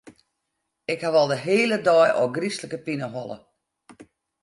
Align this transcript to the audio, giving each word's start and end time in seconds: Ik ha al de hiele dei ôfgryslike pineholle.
Ik 0.93 1.01
ha 1.03 1.11
al 1.19 1.29
de 1.31 1.37
hiele 1.45 1.77
dei 1.87 2.09
ôfgryslike 2.23 2.79
pineholle. 2.85 3.37